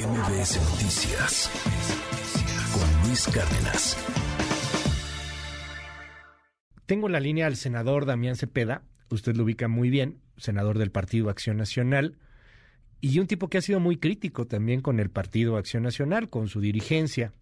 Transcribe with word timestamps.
MBS 0.00 0.56
Noticias 0.70 1.50
con 2.72 3.06
Luis 3.06 3.26
Cárdenas. 3.26 3.98
Tengo 6.86 7.06
en 7.08 7.12
la 7.12 7.20
línea 7.20 7.46
al 7.46 7.56
senador 7.56 8.06
Damián 8.06 8.36
Cepeda, 8.36 8.82
usted 9.10 9.36
lo 9.36 9.44
ubica 9.44 9.68
muy 9.68 9.90
bien, 9.90 10.22
senador 10.38 10.78
del 10.78 10.90
Partido 10.90 11.28
Acción 11.28 11.58
Nacional, 11.58 12.16
y 13.02 13.18
un 13.18 13.26
tipo 13.26 13.48
que 13.48 13.58
ha 13.58 13.62
sido 13.62 13.78
muy 13.78 13.98
crítico 13.98 14.46
también 14.46 14.80
con 14.80 15.00
el 15.00 15.10
Partido 15.10 15.58
Acción 15.58 15.82
Nacional, 15.82 16.30
con 16.30 16.48
su 16.48 16.62
dirigencia. 16.62 17.34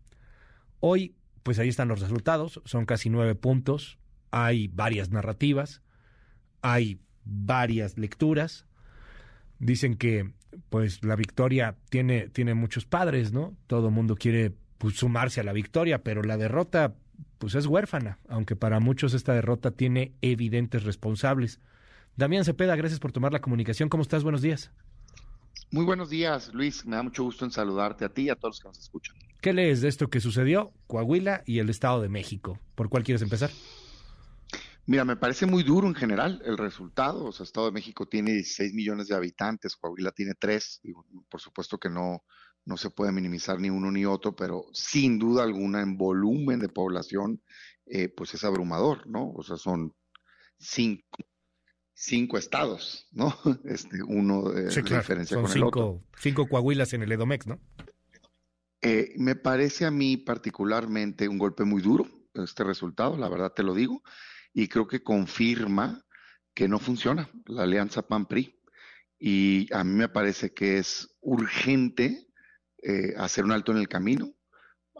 Hoy, 0.80 1.14
pues 1.44 1.60
ahí 1.60 1.68
están 1.68 1.86
los 1.86 2.00
resultados, 2.00 2.60
son 2.64 2.86
casi 2.86 3.08
nueve 3.08 3.36
puntos, 3.36 4.00
hay 4.32 4.66
varias 4.66 5.10
narrativas, 5.10 5.80
hay 6.60 7.00
varias 7.24 7.98
lecturas, 7.98 8.66
dicen 9.60 9.94
que 9.94 10.32
pues 10.70 11.04
la 11.04 11.16
victoria 11.16 11.76
tiene, 11.90 12.28
tiene 12.28 12.54
muchos 12.54 12.84
padres, 12.84 13.32
¿no? 13.32 13.54
Todo 13.66 13.90
mundo 13.90 14.16
quiere 14.16 14.52
pues, 14.78 14.96
sumarse 14.96 15.40
a 15.40 15.44
la 15.44 15.52
victoria, 15.52 16.02
pero 16.02 16.22
la 16.22 16.36
derrota 16.36 16.94
pues 17.38 17.54
es 17.54 17.66
huérfana, 17.66 18.18
aunque 18.28 18.56
para 18.56 18.80
muchos 18.80 19.14
esta 19.14 19.32
derrota 19.32 19.70
tiene 19.70 20.12
evidentes 20.22 20.84
responsables. 20.84 21.60
Damián 22.16 22.44
Cepeda, 22.44 22.74
gracias 22.76 23.00
por 23.00 23.12
tomar 23.12 23.32
la 23.32 23.40
comunicación. 23.40 23.88
¿Cómo 23.88 24.02
estás? 24.02 24.24
Buenos 24.24 24.42
días. 24.42 24.72
Muy 25.70 25.84
buenos 25.84 26.10
días, 26.10 26.52
Luis. 26.52 26.84
Me 26.84 26.96
da 26.96 27.02
mucho 27.02 27.22
gusto 27.22 27.44
en 27.44 27.50
saludarte 27.50 28.04
a 28.04 28.08
ti 28.08 28.22
y 28.22 28.30
a 28.30 28.34
todos 28.34 28.56
los 28.56 28.60
que 28.60 28.68
nos 28.68 28.78
escuchan. 28.78 29.16
¿Qué 29.40 29.52
lees 29.52 29.80
de 29.80 29.88
esto 29.88 30.08
que 30.08 30.20
sucedió? 30.20 30.72
Coahuila 30.86 31.42
y 31.46 31.60
el 31.60 31.70
Estado 31.70 32.02
de 32.02 32.08
México. 32.08 32.58
¿Por 32.74 32.88
cuál 32.88 33.04
quieres 33.04 33.22
empezar? 33.22 33.50
Mira, 34.88 35.04
me 35.04 35.16
parece 35.16 35.44
muy 35.44 35.64
duro 35.64 35.86
en 35.86 35.94
general 35.94 36.40
el 36.46 36.56
resultado. 36.56 37.26
O 37.26 37.32
sea, 37.32 37.44
Estado 37.44 37.66
de 37.66 37.72
México 37.72 38.06
tiene 38.06 38.32
16 38.32 38.72
millones 38.72 39.08
de 39.08 39.14
habitantes, 39.14 39.76
Coahuila 39.76 40.12
tiene 40.12 40.32
3. 40.32 40.80
por 41.28 41.42
supuesto 41.42 41.76
que 41.76 41.90
no, 41.90 42.24
no 42.64 42.78
se 42.78 42.88
puede 42.88 43.12
minimizar 43.12 43.60
ni 43.60 43.68
uno 43.68 43.90
ni 43.90 44.06
otro, 44.06 44.34
pero 44.34 44.64
sin 44.72 45.18
duda 45.18 45.42
alguna 45.42 45.82
en 45.82 45.98
volumen 45.98 46.58
de 46.58 46.70
población, 46.70 47.42
eh, 47.84 48.08
pues 48.08 48.32
es 48.32 48.44
abrumador, 48.44 49.06
¿no? 49.06 49.30
O 49.32 49.42
sea, 49.42 49.58
son 49.58 49.94
cinco, 50.56 51.18
cinco 51.92 52.38
estados, 52.38 53.08
¿no? 53.12 53.36
Este, 53.66 54.02
uno 54.02 54.48
de, 54.48 54.68
diferencia 54.70 55.34
son 55.34 55.42
con 55.42 55.52
cinco, 55.52 55.58
el 55.58 55.64
otro. 55.64 56.04
Cinco 56.18 56.48
Coahuilas 56.48 56.94
en 56.94 57.02
el 57.02 57.12
Edomex, 57.12 57.46
¿no? 57.46 57.60
Eh, 58.80 59.12
me 59.18 59.36
parece 59.36 59.84
a 59.84 59.90
mí 59.90 60.16
particularmente 60.16 61.28
un 61.28 61.36
golpe 61.36 61.64
muy 61.64 61.82
duro 61.82 62.06
este 62.32 62.64
resultado, 62.64 63.18
la 63.18 63.28
verdad 63.28 63.52
te 63.52 63.62
lo 63.62 63.74
digo 63.74 64.02
y 64.58 64.66
creo 64.66 64.88
que 64.88 65.04
confirma 65.04 66.04
que 66.52 66.66
no 66.66 66.80
funciona 66.80 67.30
la 67.46 67.62
alianza 67.62 68.02
PAN-PRI. 68.02 68.60
Y 69.16 69.72
a 69.72 69.84
mí 69.84 69.94
me 69.94 70.08
parece 70.08 70.52
que 70.52 70.78
es 70.78 71.16
urgente 71.20 72.26
eh, 72.82 73.14
hacer 73.16 73.44
un 73.44 73.52
alto 73.52 73.70
en 73.70 73.78
el 73.78 73.86
camino, 73.86 74.34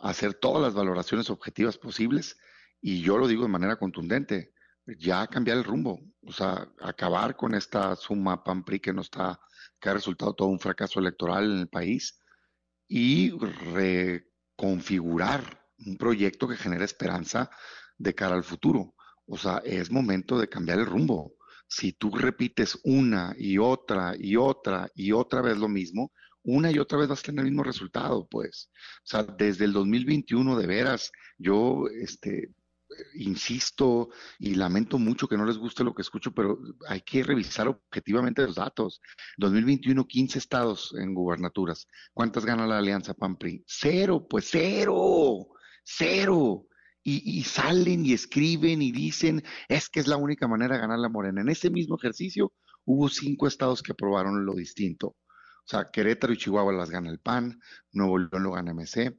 hacer 0.00 0.34
todas 0.34 0.62
las 0.62 0.74
valoraciones 0.74 1.28
objetivas 1.28 1.76
posibles, 1.76 2.36
y 2.80 3.02
yo 3.02 3.18
lo 3.18 3.26
digo 3.26 3.42
de 3.42 3.48
manera 3.48 3.74
contundente, 3.74 4.54
ya 4.86 5.26
cambiar 5.26 5.56
el 5.56 5.64
rumbo, 5.64 5.98
o 6.22 6.30
sea, 6.30 6.68
acabar 6.80 7.34
con 7.34 7.56
esta 7.56 7.96
suma 7.96 8.44
PAN-PRI 8.44 8.78
que 8.78 8.92
nos 8.92 9.06
está, 9.06 9.40
que 9.80 9.88
ha 9.88 9.94
resultado 9.94 10.34
todo 10.34 10.46
un 10.46 10.60
fracaso 10.60 11.00
electoral 11.00 11.50
en 11.50 11.58
el 11.58 11.68
país, 11.68 12.22
y 12.86 13.32
reconfigurar 13.74 15.66
un 15.84 15.96
proyecto 15.96 16.46
que 16.46 16.54
genere 16.54 16.84
esperanza 16.84 17.50
de 17.96 18.14
cara 18.14 18.36
al 18.36 18.44
futuro. 18.44 18.94
O 19.28 19.36
sea, 19.36 19.58
es 19.64 19.90
momento 19.90 20.38
de 20.38 20.48
cambiar 20.48 20.78
el 20.78 20.86
rumbo. 20.86 21.34
Si 21.66 21.92
tú 21.92 22.10
repites 22.10 22.78
una 22.84 23.34
y 23.38 23.58
otra 23.58 24.14
y 24.18 24.36
otra 24.36 24.90
y 24.94 25.12
otra 25.12 25.42
vez 25.42 25.58
lo 25.58 25.68
mismo, 25.68 26.12
una 26.42 26.70
y 26.70 26.78
otra 26.78 26.98
vez 26.98 27.08
vas 27.08 27.20
a 27.20 27.24
tener 27.24 27.44
el 27.44 27.50
mismo 27.50 27.62
resultado, 27.62 28.26
pues. 28.26 28.70
O 29.04 29.06
sea, 29.06 29.22
desde 29.22 29.66
el 29.66 29.72
2021 29.72 30.56
de 30.56 30.66
veras, 30.66 31.12
yo, 31.36 31.84
este, 31.88 32.54
insisto 33.14 34.08
y 34.38 34.54
lamento 34.54 34.98
mucho 34.98 35.28
que 35.28 35.36
no 35.36 35.44
les 35.44 35.58
guste 35.58 35.84
lo 35.84 35.94
que 35.94 36.02
escucho, 36.02 36.32
pero 36.32 36.58
hay 36.88 37.02
que 37.02 37.22
revisar 37.22 37.68
objetivamente 37.68 38.42
los 38.42 38.54
datos. 38.54 39.02
2021, 39.36 40.06
15 40.06 40.38
estados 40.38 40.94
en 40.98 41.14
gubernaturas. 41.14 41.86
¿Cuántas 42.14 42.46
gana 42.46 42.66
la 42.66 42.78
alianza 42.78 43.12
PAN-PRI? 43.12 43.64
Cero, 43.66 44.26
pues 44.28 44.48
cero, 44.50 45.48
cero 45.84 46.67
y, 47.08 47.42
salen 47.44 48.04
y 48.04 48.12
escriben 48.12 48.82
y 48.82 48.92
dicen, 48.92 49.42
es 49.68 49.88
que 49.88 50.00
es 50.00 50.06
la 50.06 50.16
única 50.16 50.46
manera 50.46 50.74
de 50.74 50.82
ganar 50.82 50.98
la 50.98 51.08
morena. 51.08 51.40
En 51.40 51.48
ese 51.48 51.70
mismo 51.70 51.96
ejercicio 51.96 52.52
hubo 52.84 53.08
cinco 53.08 53.46
estados 53.46 53.82
que 53.82 53.92
aprobaron 53.92 54.44
lo 54.44 54.54
distinto. 54.54 55.08
O 55.08 55.70
sea, 55.70 55.90
Querétaro 55.90 56.32
y 56.32 56.38
Chihuahua 56.38 56.72
las 56.72 56.90
gana 56.90 57.10
el 57.10 57.20
PAN, 57.20 57.60
Nuevo 57.92 58.18
León 58.18 58.42
lo 58.42 58.52
gana 58.52 58.72
MC, 58.72 59.18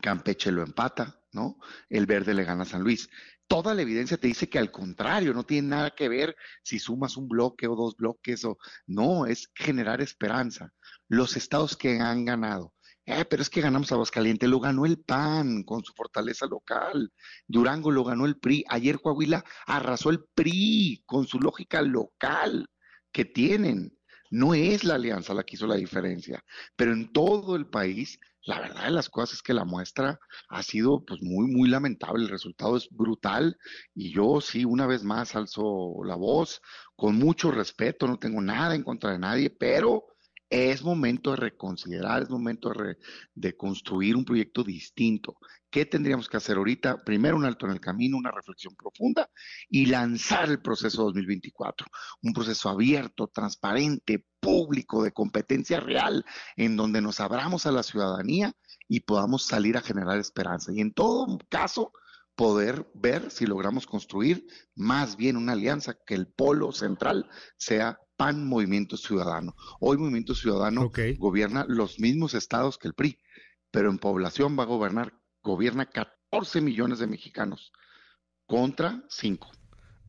Campeche 0.00 0.50
lo 0.52 0.62
empata, 0.62 1.20
¿no? 1.32 1.58
El 1.88 2.06
verde 2.06 2.34
le 2.34 2.44
gana 2.44 2.62
a 2.62 2.66
San 2.66 2.82
Luis. 2.82 3.08
Toda 3.46 3.74
la 3.74 3.82
evidencia 3.82 4.16
te 4.16 4.26
dice 4.26 4.48
que 4.48 4.58
al 4.58 4.70
contrario, 4.70 5.34
no 5.34 5.44
tiene 5.44 5.68
nada 5.68 5.90
que 5.94 6.08
ver 6.08 6.36
si 6.62 6.78
sumas 6.78 7.16
un 7.16 7.28
bloque 7.28 7.68
o 7.68 7.76
dos 7.76 7.96
bloques 7.96 8.44
o 8.44 8.58
no, 8.86 9.26
es 9.26 9.50
generar 9.54 10.00
esperanza. 10.00 10.72
Los 11.08 11.36
estados 11.36 11.76
que 11.76 12.00
han 12.00 12.24
ganado, 12.24 12.73
eh, 13.06 13.24
pero 13.26 13.42
es 13.42 13.50
que 13.50 13.60
ganamos 13.60 13.92
a 13.92 13.96
Aguascalientes, 13.96 14.48
lo 14.48 14.60
ganó 14.60 14.86
el 14.86 14.98
PAN 14.98 15.62
con 15.64 15.84
su 15.84 15.92
fortaleza 15.92 16.46
local. 16.46 17.12
Durango 17.46 17.90
lo 17.90 18.04
ganó 18.04 18.24
el 18.24 18.38
PRI. 18.38 18.64
Ayer 18.68 18.98
Coahuila 19.00 19.44
arrasó 19.66 20.10
el 20.10 20.24
PRI 20.34 21.02
con 21.04 21.26
su 21.26 21.38
lógica 21.38 21.82
local 21.82 22.68
que 23.12 23.24
tienen. 23.24 23.96
No 24.30 24.54
es 24.54 24.84
la 24.84 24.94
alianza 24.94 25.34
la 25.34 25.44
que 25.44 25.56
hizo 25.56 25.66
la 25.66 25.76
diferencia, 25.76 26.42
pero 26.76 26.92
en 26.92 27.12
todo 27.12 27.56
el 27.56 27.66
país, 27.66 28.18
la 28.46 28.60
verdad 28.60 28.84
de 28.84 28.90
las 28.90 29.08
cosas 29.08 29.36
es 29.36 29.42
que 29.42 29.54
la 29.54 29.64
muestra 29.64 30.18
ha 30.48 30.62
sido 30.62 31.04
pues 31.04 31.22
muy, 31.22 31.46
muy 31.46 31.68
lamentable. 31.68 32.24
El 32.24 32.30
resultado 32.30 32.76
es 32.76 32.88
brutal 32.90 33.56
y 33.94 34.12
yo 34.12 34.40
sí, 34.40 34.64
una 34.64 34.86
vez 34.86 35.04
más 35.04 35.36
alzo 35.36 36.02
la 36.04 36.16
voz 36.16 36.62
con 36.96 37.16
mucho 37.16 37.50
respeto, 37.50 38.06
no 38.06 38.18
tengo 38.18 38.40
nada 38.40 38.74
en 38.74 38.82
contra 38.82 39.12
de 39.12 39.18
nadie, 39.18 39.50
pero 39.50 40.04
es 40.50 40.82
momento 40.82 41.30
de 41.30 41.36
reconsiderar, 41.36 42.22
es 42.22 42.30
momento 42.30 42.72
de, 43.34 43.56
construir 43.56 44.16
un 44.16 44.24
proyecto 44.24 44.62
distinto. 44.62 45.38
¿Qué 45.70 45.86
tendríamos 45.86 46.28
que 46.28 46.36
hacer 46.36 46.56
ahorita? 46.56 47.02
Primero 47.02 47.36
un 47.36 47.44
alto 47.44 47.66
en 47.66 47.72
el 47.72 47.80
camino, 47.80 48.16
una 48.16 48.30
reflexión 48.30 48.76
profunda 48.76 49.28
y 49.68 49.86
lanzar 49.86 50.48
el 50.48 50.62
proceso 50.62 51.04
2024. 51.04 51.86
Un 52.22 52.32
proceso 52.32 52.68
abierto, 52.68 53.26
transparente, 53.26 54.24
público, 54.38 55.02
de 55.02 55.12
competencia 55.12 55.80
real, 55.80 56.24
en 56.56 56.76
donde 56.76 57.00
nos 57.00 57.18
abramos 57.18 57.66
a 57.66 57.72
la 57.72 57.82
ciudadanía 57.82 58.54
y 58.86 59.00
podamos 59.00 59.44
salir 59.46 59.76
a 59.76 59.82
generar 59.82 60.18
esperanza. 60.18 60.72
Y 60.72 60.80
en 60.80 60.92
todo 60.92 61.38
caso, 61.48 61.92
poder 62.36 62.86
ver 62.94 63.30
si 63.30 63.46
logramos 63.46 63.86
construir 63.86 64.46
más 64.74 65.16
bien 65.16 65.36
una 65.36 65.52
alianza 65.52 65.96
que 66.06 66.14
el 66.14 66.26
polo 66.26 66.72
central 66.72 67.28
sea 67.56 67.98
PAN 68.16 68.46
Movimiento 68.46 68.96
Ciudadano. 68.96 69.54
Hoy 69.80 69.98
Movimiento 69.98 70.34
Ciudadano 70.34 70.90
gobierna 71.18 71.64
los 71.68 72.00
mismos 72.00 72.34
estados 72.34 72.78
que 72.78 72.88
el 72.88 72.94
PRI, 72.94 73.18
pero 73.70 73.90
en 73.90 73.98
población 73.98 74.56
va 74.58 74.64
a 74.64 74.66
gobernar, 74.66 75.14
gobierna 75.42 75.86
14 75.86 76.60
millones 76.60 76.98
de 76.98 77.06
mexicanos 77.06 77.72
contra 78.46 79.04
5. 79.08 79.50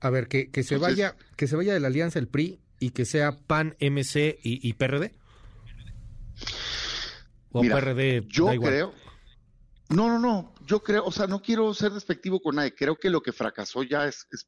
A 0.01 0.09
ver, 0.09 0.27
que, 0.27 0.51
que 0.51 0.63
se 0.63 0.77
vaya, 0.77 1.15
que 1.35 1.47
se 1.47 1.55
vaya 1.55 1.73
de 1.73 1.79
la 1.79 1.87
alianza 1.87 2.19
el 2.19 2.27
PRI 2.27 2.61
y 2.79 2.91
que 2.91 3.05
sea 3.05 3.39
PAN, 3.47 3.75
MC 3.79 4.37
y, 4.43 4.73
PRD. 4.73 5.13
O 7.51 7.61
PRD. 7.61 8.25
Yo 8.27 8.47
creo. 8.47 8.93
No, 9.89 10.07
no, 10.07 10.19
no. 10.19 10.53
Yo 10.65 10.81
creo, 10.81 11.05
o 11.05 11.11
sea, 11.11 11.27
no 11.27 11.41
quiero 11.41 11.73
ser 11.73 11.91
despectivo 11.91 12.39
con 12.39 12.55
nadie. 12.55 12.73
Creo 12.73 12.95
que 12.95 13.09
lo 13.09 13.21
que 13.21 13.31
fracasó 13.31 13.83
ya 13.83 14.07
es, 14.07 14.27
es 14.31 14.45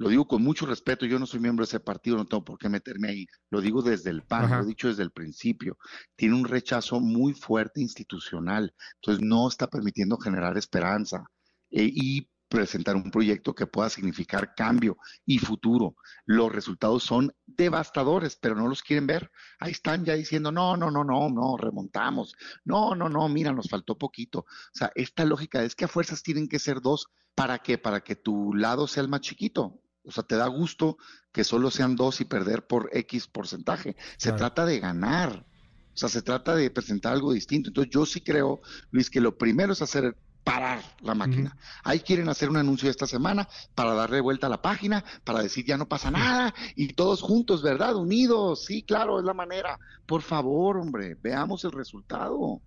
lo 0.00 0.08
digo 0.08 0.26
con 0.26 0.42
mucho 0.42 0.64
respeto, 0.64 1.04
yo 1.04 1.18
no 1.18 1.26
soy 1.26 1.40
miembro 1.40 1.62
de 1.62 1.68
ese 1.68 1.78
partido, 1.78 2.16
no 2.16 2.24
tengo 2.24 2.42
por 2.42 2.58
qué 2.58 2.70
meterme 2.70 3.10
ahí, 3.10 3.26
lo 3.50 3.60
digo 3.60 3.82
desde 3.82 4.08
el 4.08 4.22
PAN, 4.22 4.50
lo 4.50 4.62
he 4.62 4.66
dicho 4.66 4.88
desde 4.88 5.02
el 5.02 5.10
principio, 5.10 5.76
tiene 6.16 6.36
un 6.36 6.46
rechazo 6.46 7.00
muy 7.00 7.34
fuerte 7.34 7.82
institucional, 7.82 8.74
entonces 8.94 9.22
no 9.22 9.46
está 9.46 9.68
permitiendo 9.68 10.16
generar 10.16 10.56
esperanza 10.56 11.30
eh, 11.70 11.90
y 11.92 12.29
presentar 12.50 12.96
un 12.96 13.12
proyecto 13.12 13.54
que 13.54 13.68
pueda 13.68 13.88
significar 13.88 14.54
cambio 14.56 14.98
y 15.24 15.38
futuro. 15.38 15.94
Los 16.26 16.52
resultados 16.52 17.04
son 17.04 17.32
devastadores, 17.46 18.36
pero 18.36 18.56
no 18.56 18.66
los 18.66 18.82
quieren 18.82 19.06
ver. 19.06 19.30
Ahí 19.60 19.70
están 19.70 20.04
ya 20.04 20.14
diciendo, 20.14 20.50
no, 20.50 20.76
no, 20.76 20.90
no, 20.90 21.04
no, 21.04 21.30
no, 21.30 21.56
remontamos. 21.56 22.34
No, 22.64 22.96
no, 22.96 23.08
no, 23.08 23.28
mira, 23.28 23.52
nos 23.52 23.68
faltó 23.68 23.96
poquito. 23.96 24.40
O 24.40 24.74
sea, 24.74 24.90
esta 24.96 25.24
lógica 25.24 25.62
es 25.62 25.76
que 25.76 25.84
a 25.84 25.88
fuerzas 25.88 26.24
tienen 26.24 26.48
que 26.48 26.58
ser 26.58 26.80
dos. 26.80 27.06
¿Para 27.36 27.60
qué? 27.60 27.78
Para 27.78 28.00
que 28.00 28.16
tu 28.16 28.52
lado 28.52 28.88
sea 28.88 29.04
el 29.04 29.08
más 29.08 29.20
chiquito. 29.20 29.80
O 30.02 30.10
sea, 30.10 30.24
te 30.24 30.34
da 30.34 30.48
gusto 30.48 30.98
que 31.30 31.44
solo 31.44 31.70
sean 31.70 31.94
dos 31.94 32.20
y 32.20 32.24
perder 32.24 32.66
por 32.66 32.90
X 32.92 33.28
porcentaje. 33.28 33.96
Se 34.18 34.32
trata 34.32 34.66
de 34.66 34.80
ganar. 34.80 35.46
O 35.94 35.96
sea, 35.96 36.08
se 36.08 36.22
trata 36.22 36.56
de 36.56 36.68
presentar 36.70 37.12
algo 37.12 37.32
distinto. 37.32 37.70
Entonces, 37.70 37.92
yo 37.92 38.04
sí 38.06 38.22
creo, 38.22 38.60
Luis, 38.90 39.08
que 39.08 39.20
lo 39.20 39.38
primero 39.38 39.72
es 39.72 39.82
hacer 39.82 40.16
parar 40.44 40.80
la 41.02 41.14
máquina. 41.14 41.56
Ahí 41.84 42.00
quieren 42.00 42.28
hacer 42.28 42.48
un 42.48 42.56
anuncio 42.56 42.90
esta 42.90 43.06
semana 43.06 43.48
para 43.74 43.94
darle 43.94 44.20
vuelta 44.20 44.46
a 44.46 44.50
la 44.50 44.62
página, 44.62 45.04
para 45.24 45.42
decir 45.42 45.64
ya 45.64 45.76
no 45.76 45.86
pasa 45.86 46.10
nada 46.10 46.54
y 46.76 46.92
todos 46.94 47.22
juntos, 47.22 47.62
¿verdad? 47.62 47.96
Unidos, 47.96 48.64
sí, 48.64 48.82
claro, 48.82 49.18
es 49.18 49.24
la 49.24 49.34
manera. 49.34 49.78
Por 50.06 50.22
favor, 50.22 50.76
hombre, 50.76 51.16
veamos 51.22 51.64
el 51.64 51.72
resultado. 51.72 52.60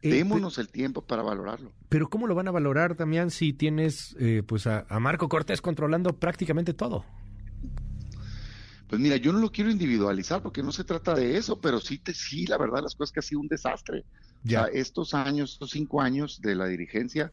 Eh, 0.00 0.10
Démonos 0.10 0.58
el 0.58 0.68
tiempo 0.68 1.02
para 1.02 1.22
valorarlo. 1.22 1.72
Pero 1.88 2.08
¿cómo 2.08 2.26
lo 2.28 2.34
van 2.34 2.46
a 2.46 2.52
valorar, 2.52 2.96
Damián, 2.96 3.30
si 3.30 3.52
tienes 3.52 4.14
eh, 4.20 4.42
pues 4.46 4.66
a, 4.66 4.86
Marco 5.00 5.28
Cortés 5.28 5.60
controlando 5.60 6.12
prácticamente 6.12 6.72
todo? 6.72 7.04
Pues 8.88 9.00
mira, 9.00 9.16
yo 9.16 9.32
no 9.32 9.38
lo 9.38 9.52
quiero 9.52 9.70
individualizar 9.70 10.42
porque 10.42 10.62
no 10.62 10.72
se 10.72 10.82
trata 10.82 11.14
de 11.14 11.36
eso, 11.36 11.60
pero 11.60 11.78
sí, 11.78 11.98
te, 11.98 12.14
sí, 12.14 12.46
la 12.46 12.56
verdad, 12.56 12.82
las 12.82 12.94
cosas 12.94 13.12
que 13.12 13.20
ha 13.20 13.22
sido 13.22 13.40
un 13.40 13.48
desastre. 13.48 14.06
Ya. 14.42 14.64
estos 14.66 15.14
años, 15.14 15.52
estos 15.52 15.70
cinco 15.70 16.00
años 16.00 16.40
de 16.40 16.54
la 16.54 16.66
dirigencia, 16.66 17.32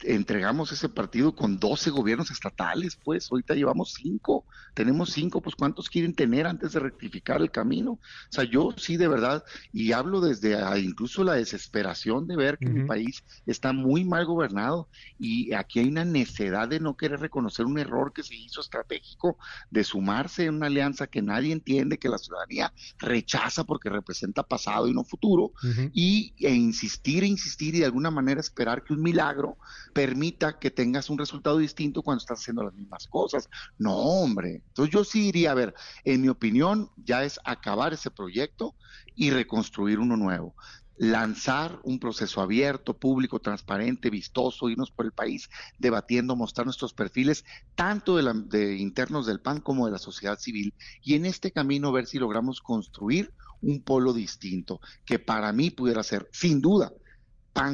entregamos 0.00 0.72
ese 0.72 0.88
partido 0.88 1.34
con 1.34 1.58
12 1.58 1.90
gobiernos 1.90 2.30
estatales, 2.30 2.98
pues 3.02 3.28
ahorita 3.30 3.54
llevamos 3.54 3.94
cinco, 3.94 4.44
tenemos 4.74 5.10
cinco, 5.10 5.40
pues 5.40 5.56
¿cuántos 5.56 5.88
quieren 5.88 6.14
tener 6.14 6.46
antes 6.46 6.72
de 6.72 6.80
rectificar 6.80 7.40
el 7.40 7.50
camino? 7.50 7.92
O 7.92 8.00
sea, 8.30 8.44
yo 8.44 8.74
sí 8.76 8.96
de 8.96 9.08
verdad, 9.08 9.44
y 9.72 9.92
hablo 9.92 10.20
desde 10.20 10.56
incluso 10.80 11.24
la 11.24 11.34
desesperación 11.34 12.26
de 12.26 12.36
ver 12.36 12.58
que 12.58 12.68
mi 12.68 12.86
país 12.86 13.24
está 13.46 13.72
muy 13.72 14.04
mal 14.04 14.24
gobernado 14.24 14.88
y 15.18 15.52
aquí 15.52 15.80
hay 15.80 15.88
una 15.88 16.04
necedad 16.04 16.68
de 16.68 16.80
no 16.80 16.96
querer 16.96 17.20
reconocer 17.20 17.66
un 17.66 17.78
error 17.78 18.12
que 18.12 18.22
se 18.22 18.34
hizo 18.34 18.60
estratégico, 18.60 19.38
de 19.70 19.84
sumarse 19.84 20.44
en 20.44 20.54
una 20.54 20.66
alianza 20.66 21.06
que 21.06 21.22
nadie 21.22 21.52
entiende, 21.52 21.98
que 21.98 22.08
la 22.08 22.18
ciudadanía 22.18 22.72
rechaza 22.98 23.64
porque 23.64 23.88
representa 23.88 24.42
pasado 24.42 24.88
y 24.88 24.94
no 24.94 25.04
futuro, 25.04 25.52
y 25.92 26.34
e 26.38 26.54
insistir, 26.54 27.24
e 27.24 27.26
insistir 27.26 27.74
y 27.74 27.80
de 27.80 27.86
alguna 27.86 28.10
manera 28.10 28.40
esperar 28.40 28.84
que 28.84 28.92
un 28.92 29.02
milagro 29.02 29.56
permita 29.92 30.58
que 30.58 30.70
tengas 30.70 31.10
un 31.10 31.18
resultado 31.18 31.58
distinto 31.58 32.02
cuando 32.02 32.20
estás 32.20 32.40
haciendo 32.40 32.64
las 32.64 32.74
mismas 32.74 33.06
cosas. 33.06 33.48
No, 33.78 33.96
hombre. 33.96 34.62
Entonces 34.68 34.92
yo 34.92 35.04
sí 35.04 35.20
diría, 35.22 35.52
a 35.52 35.54
ver, 35.54 35.74
en 36.04 36.20
mi 36.22 36.28
opinión, 36.28 36.90
ya 36.96 37.24
es 37.24 37.40
acabar 37.44 37.92
ese 37.92 38.10
proyecto 38.10 38.74
y 39.14 39.30
reconstruir 39.30 39.98
uno 39.98 40.16
nuevo 40.16 40.54
lanzar 40.98 41.78
un 41.84 42.00
proceso 42.00 42.40
abierto, 42.40 42.98
público, 42.98 43.38
transparente, 43.38 44.10
vistoso, 44.10 44.68
irnos 44.68 44.90
por 44.90 45.06
el 45.06 45.12
país 45.12 45.48
debatiendo, 45.78 46.34
mostrar 46.34 46.66
nuestros 46.66 46.92
perfiles, 46.92 47.44
tanto 47.76 48.16
de, 48.16 48.32
de, 48.46 48.76
internos 48.76 49.26
del 49.26 49.40
PAN 49.40 49.60
como 49.60 49.86
de 49.86 49.92
la 49.92 49.98
sociedad 49.98 50.38
civil, 50.38 50.74
y 51.00 51.14
en 51.14 51.24
este 51.24 51.52
camino 51.52 51.92
ver 51.92 52.06
si 52.06 52.18
logramos 52.18 52.60
construir 52.60 53.32
un 53.60 53.82
polo 53.82 54.12
distinto, 54.12 54.80
que 55.04 55.18
para 55.18 55.52
mí 55.52 55.70
pudiera 55.70 56.02
ser, 56.02 56.28
sin 56.32 56.60
duda, 56.60 56.92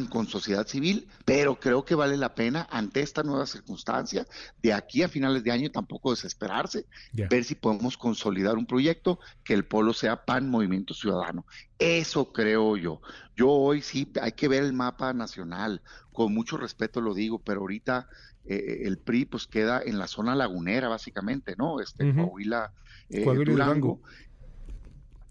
con 0.08 0.26
sociedad 0.26 0.66
civil, 0.66 1.06
pero 1.26 1.60
creo 1.60 1.84
que 1.84 1.94
vale 1.94 2.16
la 2.16 2.34
pena 2.34 2.66
ante 2.70 3.02
esta 3.02 3.22
nueva 3.22 3.46
circunstancia, 3.46 4.26
de 4.62 4.72
aquí 4.72 5.02
a 5.02 5.08
finales 5.08 5.44
de 5.44 5.52
año 5.52 5.70
tampoco 5.70 6.10
desesperarse, 6.10 6.86
ver 7.12 7.44
si 7.44 7.54
podemos 7.54 7.98
consolidar 7.98 8.56
un 8.56 8.64
proyecto 8.64 9.18
que 9.44 9.52
el 9.52 9.66
polo 9.66 9.92
sea 9.92 10.24
PAN 10.24 10.48
Movimiento 10.48 10.94
Ciudadano. 10.94 11.44
Eso 11.78 12.32
creo 12.32 12.78
yo. 12.78 13.02
Yo 13.36 13.50
hoy 13.50 13.82
sí 13.82 14.10
hay 14.22 14.32
que 14.32 14.48
ver 14.48 14.62
el 14.62 14.72
mapa 14.72 15.12
nacional, 15.12 15.82
con 16.12 16.32
mucho 16.32 16.56
respeto 16.56 17.02
lo 17.02 17.12
digo, 17.12 17.38
pero 17.38 17.60
ahorita 17.60 18.08
eh, 18.46 18.82
el 18.84 18.96
PRI 18.96 19.26
pues 19.26 19.46
queda 19.46 19.82
en 19.84 19.98
la 19.98 20.06
zona 20.06 20.34
lagunera 20.34 20.88
básicamente, 20.88 21.56
¿no? 21.58 21.80
Este 21.80 22.14
Coahuila, 22.14 22.72
eh, 23.10 23.22
Durango. 23.22 24.00
Y... 24.02 24.24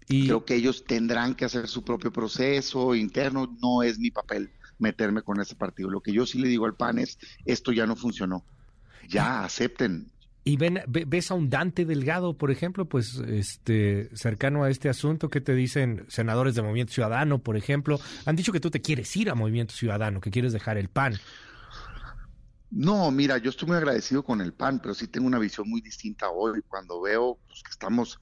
Creo 0.06 0.44
que 0.44 0.54
ellos 0.54 0.84
tendrán 0.84 1.34
que 1.34 1.46
hacer 1.46 1.66
su 1.66 1.82
propio 1.82 2.12
proceso 2.12 2.94
interno, 2.94 3.56
no 3.60 3.82
es 3.82 3.98
mi 3.98 4.10
papel 4.10 4.50
meterme 4.78 5.22
con 5.22 5.40
ese 5.40 5.54
partido. 5.54 5.90
Lo 5.90 6.00
que 6.00 6.12
yo 6.12 6.26
sí 6.26 6.38
le 6.38 6.48
digo 6.48 6.66
al 6.66 6.74
PAN 6.74 6.98
es, 6.98 7.18
esto 7.44 7.72
ya 7.72 7.86
no 7.86 7.96
funcionó, 7.96 8.44
ya 9.08 9.44
acepten. 9.44 10.10
Y 10.46 10.58
ven, 10.58 10.80
ves 10.86 11.30
a 11.30 11.34
un 11.34 11.48
Dante 11.48 11.86
Delgado, 11.86 12.36
por 12.36 12.50
ejemplo, 12.50 12.86
pues 12.86 13.14
este 13.26 14.14
cercano 14.14 14.64
a 14.64 14.70
este 14.70 14.90
asunto, 14.90 15.30
¿qué 15.30 15.40
te 15.40 15.54
dicen 15.54 16.04
senadores 16.08 16.54
de 16.54 16.60
Movimiento 16.60 16.92
Ciudadano, 16.92 17.38
por 17.38 17.56
ejemplo? 17.56 17.98
Han 18.26 18.36
dicho 18.36 18.52
que 18.52 18.60
tú 18.60 18.70
te 18.70 18.82
quieres 18.82 19.16
ir 19.16 19.30
a 19.30 19.34
Movimiento 19.34 19.74
Ciudadano, 19.74 20.20
que 20.20 20.30
quieres 20.30 20.52
dejar 20.52 20.76
el 20.76 20.90
PAN. 20.90 21.14
No, 22.70 23.10
mira, 23.10 23.38
yo 23.38 23.48
estoy 23.48 23.68
muy 23.68 23.76
agradecido 23.78 24.22
con 24.22 24.42
el 24.42 24.52
PAN, 24.52 24.80
pero 24.82 24.92
sí 24.94 25.06
tengo 25.06 25.26
una 25.26 25.38
visión 25.38 25.70
muy 25.70 25.80
distinta 25.80 26.28
hoy 26.28 26.60
cuando 26.68 27.00
veo 27.00 27.38
pues, 27.46 27.62
que 27.62 27.70
estamos 27.70 28.20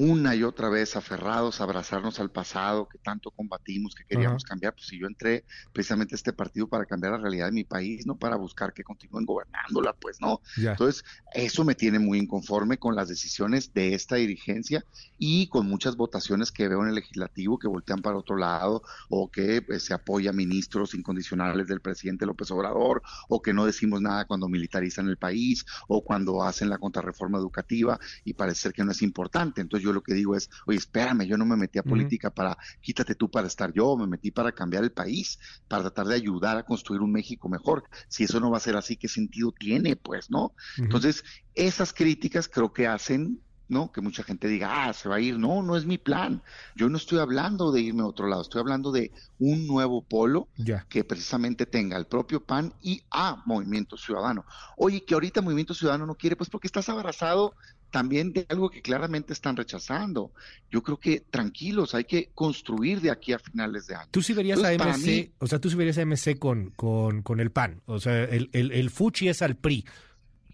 una 0.00 0.36
y 0.36 0.44
otra 0.44 0.68
vez 0.68 0.94
aferrados 0.94 1.60
a 1.60 1.64
abrazarnos 1.64 2.20
al 2.20 2.30
pasado 2.30 2.88
que 2.88 2.98
tanto 2.98 3.32
combatimos, 3.32 3.96
que 3.96 4.04
queríamos 4.04 4.44
cambiar, 4.44 4.72
pues 4.72 4.86
si 4.86 4.96
yo 4.96 5.08
entré 5.08 5.44
precisamente 5.72 6.14
a 6.14 6.16
este 6.16 6.32
partido 6.32 6.68
para 6.68 6.86
cambiar 6.86 7.14
la 7.14 7.18
realidad 7.18 7.46
de 7.46 7.52
mi 7.52 7.64
país, 7.64 8.06
no 8.06 8.16
para 8.16 8.36
buscar 8.36 8.72
que 8.72 8.84
continúen 8.84 9.26
gobernándola, 9.26 9.94
pues 9.94 10.20
no. 10.20 10.40
Entonces, 10.56 11.04
eso 11.34 11.64
me 11.64 11.74
tiene 11.74 11.98
muy 11.98 12.18
inconforme 12.18 12.78
con 12.78 12.94
las 12.94 13.08
decisiones 13.08 13.74
de 13.74 13.94
esta 13.94 14.14
dirigencia 14.14 14.84
y 15.18 15.48
con 15.48 15.66
muchas 15.66 15.96
votaciones 15.96 16.52
que 16.52 16.68
veo 16.68 16.82
en 16.82 16.90
el 16.90 16.94
legislativo 16.94 17.58
que 17.58 17.66
voltean 17.66 18.00
para 18.00 18.18
otro 18.18 18.36
lado 18.36 18.84
o 19.08 19.28
que 19.28 19.62
pues, 19.62 19.82
se 19.82 19.94
apoya 19.94 20.30
a 20.30 20.32
ministros 20.32 20.94
incondicionales 20.94 21.66
del 21.66 21.80
presidente 21.80 22.24
López 22.24 22.52
Obrador 22.52 23.02
o 23.28 23.42
que 23.42 23.52
no 23.52 23.66
decimos 23.66 24.00
nada 24.00 24.26
cuando 24.26 24.48
militarizan 24.48 25.08
el 25.08 25.16
país 25.16 25.66
o 25.88 26.04
cuando 26.04 26.44
hacen 26.44 26.70
la 26.70 26.78
contrarreforma 26.78 27.38
educativa 27.38 27.98
y 28.24 28.34
parece 28.34 28.60
ser 28.60 28.72
que 28.72 28.84
no 28.84 28.92
es 28.92 29.02
importante. 29.02 29.60
Entonces, 29.60 29.84
yo 29.84 29.87
lo 29.92 30.02
que 30.02 30.14
digo 30.14 30.36
es, 30.36 30.50
oye, 30.66 30.78
espérame, 30.78 31.26
yo 31.26 31.36
no 31.36 31.44
me 31.44 31.56
metí 31.56 31.78
a 31.78 31.82
política 31.82 32.30
para, 32.30 32.56
quítate 32.80 33.14
tú 33.14 33.30
para 33.30 33.46
estar 33.46 33.72
yo, 33.72 33.96
me 33.96 34.06
metí 34.06 34.30
para 34.30 34.52
cambiar 34.52 34.84
el 34.84 34.92
país, 34.92 35.38
para 35.68 35.82
tratar 35.82 36.06
de 36.06 36.14
ayudar 36.14 36.56
a 36.56 36.64
construir 36.64 37.00
un 37.02 37.12
México 37.12 37.48
mejor. 37.48 37.84
Si 38.08 38.24
eso 38.24 38.40
no 38.40 38.50
va 38.50 38.58
a 38.58 38.60
ser 38.60 38.76
así, 38.76 38.96
¿qué 38.96 39.08
sentido 39.08 39.52
tiene? 39.52 39.96
Pues, 39.96 40.30
¿no? 40.30 40.52
Entonces, 40.76 41.24
esas 41.54 41.92
críticas 41.92 42.48
creo 42.48 42.72
que 42.72 42.86
hacen 42.86 43.40
¿no? 43.68 43.92
Que 43.92 44.00
mucha 44.00 44.22
gente 44.22 44.48
diga, 44.48 44.88
ah, 44.88 44.92
se 44.92 45.08
va 45.08 45.16
a 45.16 45.20
ir. 45.20 45.38
No, 45.38 45.62
no 45.62 45.76
es 45.76 45.84
mi 45.84 45.98
plan. 45.98 46.42
Yo 46.74 46.88
no 46.88 46.96
estoy 46.96 47.18
hablando 47.18 47.70
de 47.70 47.82
irme 47.82 48.02
a 48.02 48.06
otro 48.06 48.26
lado, 48.26 48.42
estoy 48.42 48.60
hablando 48.60 48.90
de 48.90 49.12
un 49.38 49.66
nuevo 49.66 50.02
polo 50.02 50.48
que 50.88 51.04
precisamente 51.04 51.66
tenga 51.66 51.96
el 51.96 52.06
propio 52.06 52.42
PAN 52.44 52.72
y 52.80 53.02
a 53.10 53.42
Movimiento 53.46 53.96
Ciudadano. 53.96 54.44
Oye, 54.76 55.04
que 55.04 55.14
ahorita 55.14 55.42
Movimiento 55.42 55.74
Ciudadano 55.74 56.06
no 56.06 56.14
quiere, 56.14 56.36
pues 56.36 56.50
porque 56.50 56.66
estás 56.66 56.88
abrazado 56.88 57.54
también 57.90 58.32
de 58.32 58.46
algo 58.48 58.70
que 58.70 58.82
claramente 58.82 59.32
están 59.32 59.56
rechazando. 59.56 60.32
Yo 60.70 60.82
creo 60.82 60.98
que 60.98 61.20
tranquilos, 61.20 61.94
hay 61.94 62.04
que 62.04 62.30
construir 62.34 63.00
de 63.00 63.10
aquí 63.10 63.32
a 63.32 63.38
finales 63.38 63.86
de 63.86 63.94
año. 63.94 64.08
Tú 64.10 64.22
sí 64.22 64.32
verías 64.32 64.62
a 64.62 64.72
MC, 64.72 65.32
o 65.38 65.46
sea, 65.46 65.58
tú 65.58 65.70
sí 65.70 65.76
verías 65.76 65.98
a 65.98 66.04
MC 66.04 66.38
con, 66.38 66.70
con, 66.70 67.22
con 67.22 67.40
el 67.40 67.50
PAN, 67.50 67.82
o 67.86 68.00
sea, 68.00 68.24
el, 68.24 68.50
el, 68.52 68.72
el 68.72 68.90
Fuchi 68.90 69.28
es 69.28 69.42
al 69.42 69.56
PRI, 69.56 69.84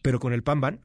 pero 0.02 0.20
con 0.20 0.32
el 0.32 0.42
PAN 0.42 0.60
van. 0.60 0.80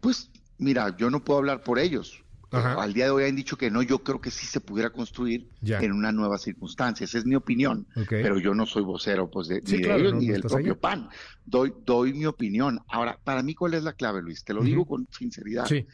Pues 0.00 0.30
mira, 0.58 0.96
yo 0.96 1.10
no 1.10 1.24
puedo 1.24 1.38
hablar 1.38 1.62
por 1.62 1.78
ellos. 1.78 2.22
Al 2.50 2.94
día 2.94 3.04
de 3.06 3.10
hoy 3.10 3.24
han 3.24 3.36
dicho 3.36 3.56
que 3.56 3.70
no, 3.70 3.82
yo 3.82 4.02
creo 4.02 4.20
que 4.20 4.30
sí 4.30 4.46
se 4.46 4.60
pudiera 4.60 4.90
construir 4.90 5.48
en 5.62 5.92
una 5.92 6.12
nueva 6.12 6.38
circunstancia. 6.38 7.04
Esa 7.04 7.18
es 7.18 7.26
mi 7.26 7.34
opinión, 7.34 7.86
pero 8.08 8.38
yo 8.38 8.54
no 8.54 8.66
soy 8.66 8.82
vocero 8.82 9.30
pues, 9.30 9.48
de, 9.48 9.60
ni 9.62 9.78
de 9.78 9.96
ellos 9.96 10.14
ni 10.14 10.28
del 10.28 10.42
propio 10.42 10.78
PAN. 10.78 11.08
Doy, 11.44 11.72
doy 11.84 12.12
mi 12.12 12.26
opinión. 12.26 12.80
Ahora, 12.88 13.18
para 13.22 13.42
mí, 13.42 13.54
¿cuál 13.54 13.74
es 13.74 13.82
la 13.82 13.92
clave, 13.92 14.22
Luis? 14.22 14.44
Te 14.44 14.54
lo 14.54 14.62
digo 14.62 14.86
con 14.86 15.06
sinceridad. 15.10 15.66
Sí 15.66 15.86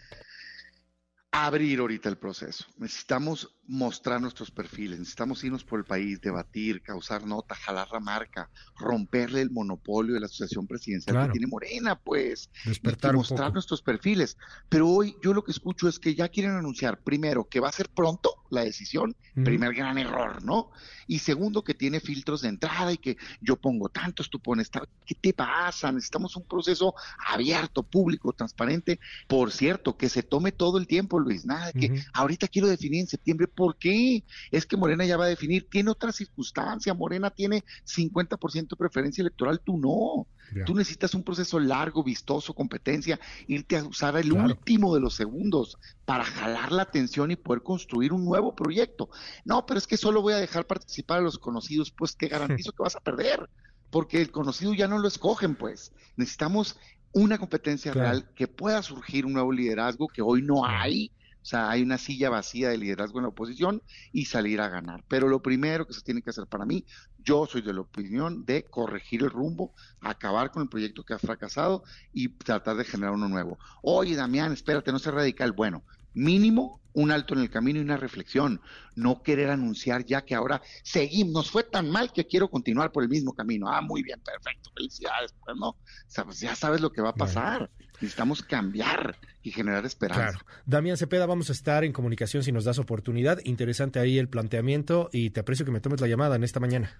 abrir 1.34 1.80
ahorita 1.80 2.08
el 2.08 2.16
proceso. 2.16 2.64
Necesitamos 2.78 3.50
mostrar 3.66 4.20
nuestros 4.20 4.52
perfiles, 4.52 5.00
necesitamos 5.00 5.42
irnos 5.42 5.64
por 5.64 5.80
el 5.80 5.84
país, 5.84 6.20
debatir, 6.20 6.80
causar 6.80 7.26
nota, 7.26 7.56
jalar 7.56 7.88
la 7.90 7.98
marca, 7.98 8.50
romperle 8.78 9.40
el 9.40 9.50
monopolio 9.50 10.14
de 10.14 10.20
la 10.20 10.26
asociación 10.26 10.68
presidencial 10.68 11.26
que 11.26 11.32
tiene 11.32 11.48
Morena, 11.48 11.98
pues, 11.98 12.50
Despertar 12.64 13.16
mostrar 13.16 13.52
nuestros 13.52 13.82
perfiles. 13.82 14.38
Pero 14.68 14.88
hoy 14.88 15.16
yo 15.24 15.34
lo 15.34 15.42
que 15.42 15.50
escucho 15.50 15.88
es 15.88 15.98
que 15.98 16.14
ya 16.14 16.28
quieren 16.28 16.52
anunciar, 16.52 17.00
primero, 17.02 17.48
que 17.48 17.58
va 17.58 17.68
a 17.68 17.72
ser 17.72 17.88
pronto 17.88 18.43
la 18.54 18.64
decisión, 18.64 19.14
primer 19.34 19.74
gran 19.74 19.98
error, 19.98 20.42
¿no? 20.42 20.70
Y 21.06 21.18
segundo, 21.18 21.62
que 21.62 21.74
tiene 21.74 22.00
filtros 22.00 22.42
de 22.42 22.48
entrada 22.48 22.92
y 22.92 22.98
que 22.98 23.16
yo 23.40 23.56
pongo 23.56 23.88
tantos, 23.88 24.30
tú 24.30 24.40
pones 24.40 24.70
tantos. 24.70 24.90
¿Qué 25.04 25.14
te 25.14 25.32
pasa? 25.32 25.92
Necesitamos 25.92 26.36
un 26.36 26.44
proceso 26.44 26.94
abierto, 27.26 27.82
público, 27.82 28.32
transparente. 28.32 28.98
Por 29.26 29.52
cierto, 29.52 29.96
que 29.96 30.08
se 30.08 30.22
tome 30.22 30.52
todo 30.52 30.78
el 30.78 30.86
tiempo, 30.86 31.18
Luis. 31.18 31.44
Nada 31.44 31.72
que 31.72 32.02
ahorita 32.12 32.48
quiero 32.48 32.68
definir 32.68 33.00
en 33.00 33.06
septiembre. 33.06 33.48
¿Por 33.48 33.76
qué? 33.76 34.24
Es 34.50 34.66
que 34.66 34.76
Morena 34.76 35.04
ya 35.04 35.16
va 35.16 35.24
a 35.26 35.28
definir. 35.28 35.68
Tiene 35.68 35.90
otra 35.90 36.12
circunstancia. 36.12 36.94
Morena 36.94 37.30
tiene 37.30 37.64
50% 37.84 38.68
de 38.68 38.76
preferencia 38.76 39.22
electoral, 39.22 39.60
tú 39.64 39.76
no. 39.76 40.26
Tú 40.66 40.74
necesitas 40.74 41.14
un 41.14 41.22
proceso 41.22 41.58
largo, 41.58 42.04
vistoso, 42.04 42.54
competencia, 42.54 43.18
irte 43.46 43.76
a 43.76 43.84
usar 43.84 44.16
el 44.16 44.32
último 44.32 44.94
de 44.94 45.00
los 45.00 45.14
segundos 45.14 45.78
para 46.04 46.24
jalar 46.24 46.72
la 46.72 46.82
atención 46.82 47.30
y 47.30 47.36
poder 47.36 47.62
construir 47.62 48.12
un 48.12 48.24
nuevo 48.24 48.54
proyecto. 48.54 49.08
No, 49.44 49.66
pero 49.66 49.78
es 49.78 49.86
que 49.86 49.96
solo 49.96 50.22
voy 50.22 50.34
a 50.34 50.38
dejar 50.38 50.66
participar 50.66 51.18
a 51.18 51.22
los 51.22 51.38
conocidos, 51.38 51.90
pues 51.90 52.16
te 52.16 52.28
garantizo 52.28 52.72
que 52.72 52.82
vas 52.82 52.96
a 52.96 53.00
perder, 53.00 53.48
porque 53.90 54.20
el 54.20 54.30
conocido 54.30 54.74
ya 54.74 54.88
no 54.88 54.98
lo 54.98 55.08
escogen, 55.08 55.54
pues. 55.54 55.92
Necesitamos 56.16 56.76
una 57.12 57.38
competencia 57.38 57.92
real 57.92 58.28
que 58.34 58.48
pueda 58.48 58.82
surgir 58.82 59.24
un 59.24 59.34
nuevo 59.34 59.52
liderazgo 59.52 60.08
que 60.08 60.22
hoy 60.22 60.42
no 60.42 60.66
hay 60.66 61.10
O 61.44 61.46
sea, 61.46 61.68
hay 61.68 61.82
una 61.82 61.98
silla 61.98 62.30
vacía 62.30 62.70
de 62.70 62.78
liderazgo 62.78 63.18
en 63.18 63.24
la 63.24 63.28
oposición 63.28 63.82
y 64.12 64.24
salir 64.24 64.62
a 64.62 64.70
ganar. 64.70 65.04
Pero 65.08 65.28
lo 65.28 65.42
primero 65.42 65.86
que 65.86 65.92
se 65.92 66.00
tiene 66.00 66.22
que 66.22 66.30
hacer 66.30 66.46
para 66.46 66.64
mí, 66.64 66.86
yo 67.18 67.44
soy 67.44 67.60
de 67.60 67.74
la 67.74 67.82
opinión 67.82 68.46
de 68.46 68.64
corregir 68.64 69.24
el 69.24 69.30
rumbo, 69.30 69.74
acabar 70.00 70.50
con 70.50 70.62
el 70.62 70.70
proyecto 70.70 71.04
que 71.04 71.12
ha 71.12 71.18
fracasado 71.18 71.84
y 72.14 72.30
tratar 72.30 72.76
de 72.76 72.84
generar 72.86 73.12
uno 73.12 73.28
nuevo. 73.28 73.58
Oye, 73.82 74.16
Damián, 74.16 74.54
espérate, 74.54 74.90
no 74.90 74.98
sea 74.98 75.12
radical. 75.12 75.52
Bueno, 75.52 75.84
mínimo 76.14 76.80
un 76.94 77.10
alto 77.10 77.34
en 77.34 77.40
el 77.40 77.50
camino 77.50 77.80
y 77.80 77.82
una 77.82 77.96
reflexión, 77.96 78.60
no 78.94 79.22
querer 79.22 79.50
anunciar 79.50 80.04
ya 80.06 80.24
que 80.24 80.34
ahora 80.34 80.62
seguimos, 80.82 81.32
nos 81.32 81.50
fue 81.50 81.64
tan 81.64 81.90
mal 81.90 82.12
que 82.12 82.26
quiero 82.26 82.48
continuar 82.48 82.92
por 82.92 83.02
el 83.02 83.08
mismo 83.08 83.34
camino. 83.34 83.68
Ah, 83.68 83.80
muy 83.80 84.02
bien, 84.02 84.20
perfecto, 84.20 84.70
felicidades. 84.74 85.34
Pues 85.44 85.56
no, 85.56 85.76
pues 86.24 86.40
ya 86.40 86.54
sabes 86.54 86.80
lo 86.80 86.92
que 86.92 87.02
va 87.02 87.10
a 87.10 87.14
pasar. 87.14 87.68
Necesitamos 87.94 88.42
cambiar 88.42 89.16
y 89.42 89.50
generar 89.50 89.84
esperanza. 89.84 90.38
Claro. 90.38 90.46
Damián 90.66 90.96
Cepeda, 90.96 91.26
vamos 91.26 91.50
a 91.50 91.52
estar 91.52 91.84
en 91.84 91.92
comunicación 91.92 92.42
si 92.44 92.52
nos 92.52 92.64
das 92.64 92.78
oportunidad. 92.78 93.40
Interesante 93.44 93.98
ahí 93.98 94.18
el 94.18 94.28
planteamiento 94.28 95.10
y 95.12 95.30
te 95.30 95.40
aprecio 95.40 95.66
que 95.66 95.72
me 95.72 95.80
tomes 95.80 96.00
la 96.00 96.06
llamada 96.06 96.36
en 96.36 96.44
esta 96.44 96.60
mañana. 96.60 96.96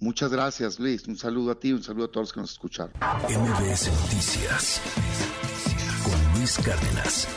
Muchas 0.00 0.30
gracias, 0.30 0.78
Luis. 0.78 1.06
Un 1.08 1.16
saludo 1.16 1.52
a 1.52 1.58
ti, 1.58 1.72
un 1.72 1.82
saludo 1.82 2.06
a 2.06 2.10
todos 2.10 2.28
los 2.28 2.32
que 2.32 2.40
nos 2.40 2.52
escucharon. 2.52 2.92
MBS 3.00 3.90
Noticias 4.02 4.80
con 6.04 6.38
Luis 6.38 6.58
Cárdenas. 6.58 7.28